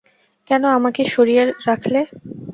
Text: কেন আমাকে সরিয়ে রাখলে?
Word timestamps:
কেন 0.49 0.63
আমাকে 0.77 1.01
সরিয়ে 1.13 1.43
রাখলে? 1.67 1.99